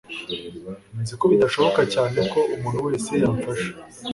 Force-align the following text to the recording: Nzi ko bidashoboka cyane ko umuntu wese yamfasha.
Nzi 1.01 1.13
ko 1.19 1.23
bidashoboka 1.31 1.81
cyane 1.93 2.17
ko 2.31 2.39
umuntu 2.55 2.79
wese 2.87 3.11
yamfasha. 3.21 3.71